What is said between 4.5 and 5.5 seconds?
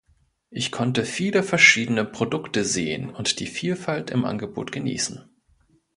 genießen.